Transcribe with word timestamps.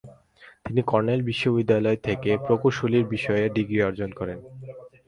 তিনি 0.65 0.81
কর্নেল 0.81 1.19
বিশ্ববিদ্যালয় 1.21 1.99
থেকে 2.03 2.29
প্রকৌশল 2.45 2.93
বিষয়ে 3.13 3.45
ডিগ্রি 3.49 3.79
অর্জন 3.81 4.09
করেন। 4.19 4.37